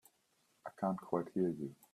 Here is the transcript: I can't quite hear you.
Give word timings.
I 0.65 0.71
can't 0.79 0.97
quite 0.99 1.29
hear 1.35 1.49
you. 1.49 1.75